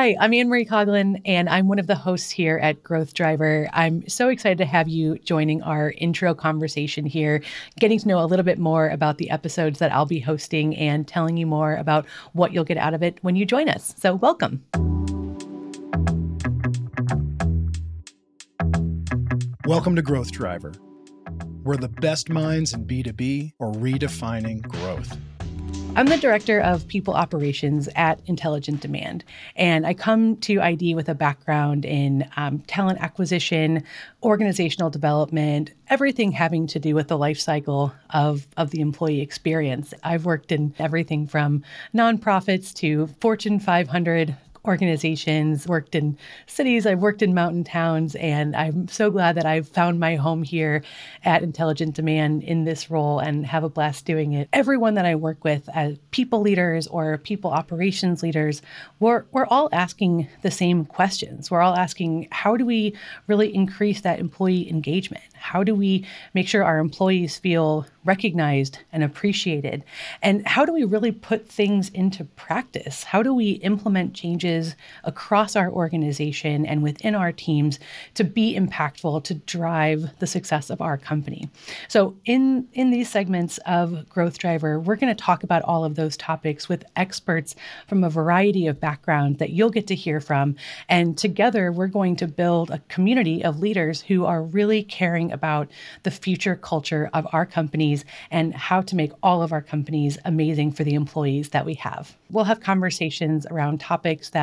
[0.00, 3.68] Hi, I'm Anne Marie Coughlin, and I'm one of the hosts here at Growth Driver.
[3.74, 7.42] I'm so excited to have you joining our intro conversation here,
[7.78, 11.06] getting to know a little bit more about the episodes that I'll be hosting and
[11.06, 13.94] telling you more about what you'll get out of it when you join us.
[13.98, 14.64] So, welcome.
[19.66, 20.72] Welcome to Growth Driver,
[21.62, 25.18] where the best minds in B2B are redefining growth.
[25.96, 29.24] I'm the director of people operations at Intelligent Demand,
[29.56, 33.82] and I come to ID with a background in um, talent acquisition,
[34.22, 39.92] organizational development, everything having to do with the life cycle of, of the employee experience.
[40.04, 47.22] I've worked in everything from nonprofits to Fortune 500 organizations, worked in cities, I've worked
[47.22, 50.82] in mountain towns, and I'm so glad that I've found my home here
[51.24, 54.48] at Intelligent Demand in this role and have a blast doing it.
[54.52, 58.60] Everyone that I work with as people leaders or people operations leaders,
[58.98, 61.50] we're, we're all asking the same questions.
[61.50, 62.94] We're all asking how do we
[63.26, 65.24] really increase that employee engagement?
[65.34, 69.84] How do we make sure our employees feel recognized and appreciated?
[70.22, 73.04] And how do we really put things into practice?
[73.04, 74.49] How do we implement changes
[75.04, 77.78] across our organization and within our teams
[78.14, 81.48] to be impactful to drive the success of our company?
[81.88, 85.94] So, in, in these segments of Growth Driver, we're going to talk about all of
[85.94, 87.54] those topics with experts
[87.86, 90.56] from a variety of backgrounds that you'll get to hear from.
[90.88, 95.68] And together, we're going to build a community of leaders who are really caring about
[96.02, 100.72] the future culture of our companies and how to make all of our companies amazing
[100.72, 102.16] for the employees that we have.
[102.30, 104.39] We'll have conversations around topics that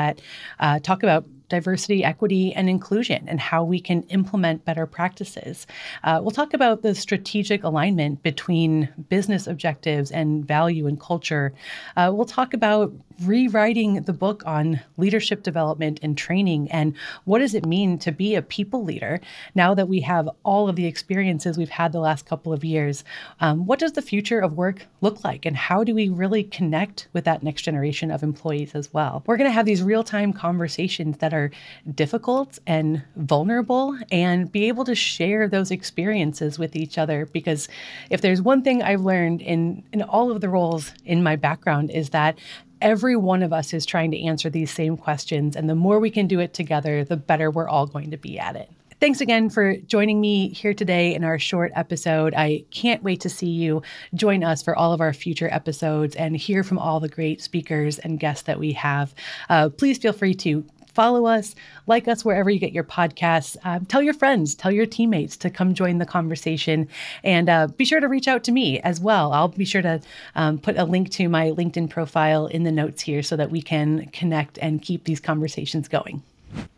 [0.59, 5.67] uh, talk about diversity, equity, and inclusion and how we can implement better practices.
[6.03, 11.53] Uh, we'll talk about the strategic alignment between business objectives and value and culture.
[11.95, 16.95] Uh, we'll talk about rewriting the book on leadership development and training and
[17.25, 19.19] what does it mean to be a people leader
[19.55, 23.03] now that we have all of the experiences we've had the last couple of years
[23.39, 27.07] um, what does the future of work look like and how do we really connect
[27.13, 31.17] with that next generation of employees as well we're going to have these real-time conversations
[31.17, 31.51] that are
[31.93, 37.67] difficult and vulnerable and be able to share those experiences with each other because
[38.09, 41.89] if there's one thing i've learned in in all of the roles in my background
[41.91, 42.37] is that
[42.81, 45.55] every one of us is trying to answer these same questions.
[45.55, 48.37] And the more we can do it together, the better we're all going to be
[48.39, 48.69] at it.
[48.99, 52.33] Thanks again for joining me here today in our short episode.
[52.33, 53.83] I can't wait to see you
[54.15, 57.99] join us for all of our future episodes and hear from all the great speakers
[57.99, 59.13] and guests that we have.
[59.49, 60.65] Uh, please feel free to
[60.97, 61.53] follow us,
[61.85, 63.55] like us wherever you get your podcasts.
[63.63, 66.87] Um, tell your friends, tell your teammates to come join the conversation,
[67.23, 69.31] and uh, be sure to reach out to me as well.
[69.31, 70.01] I'll be sure to
[70.33, 73.61] um, put a link to my LinkedIn profile in the notes here so that we
[73.61, 76.23] can connect and keep these conversations going.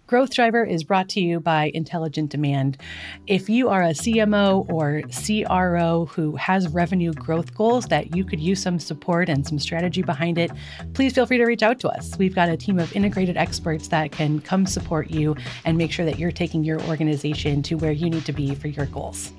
[0.09, 2.80] Growth Driver is brought to you by Intelligent Demand.
[3.28, 8.40] If you are a CMO or CRO who has revenue growth goals that you could
[8.40, 10.50] use some support and some strategy behind it,
[10.96, 12.18] please feel free to reach out to us.
[12.18, 16.06] We've got a team of integrated experts that can come support you and make sure
[16.06, 19.31] that you're taking your organization to where you need to be for your goals.